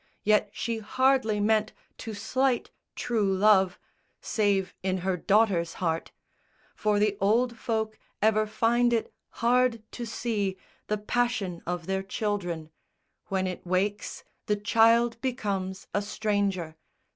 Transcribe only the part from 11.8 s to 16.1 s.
their children. When it wakes, The child becomes a